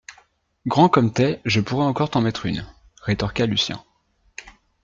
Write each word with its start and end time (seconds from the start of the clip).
grand 0.65 0.89
comme 0.89 1.13
t’es 1.13 1.41
je 1.45 1.61
pourrais 1.61 1.85
encore 1.85 2.09
t’en 2.09 2.21
mettre 2.21 2.47
une, 2.47 2.65
rétorqua 3.03 3.45
Lucien 3.45 3.83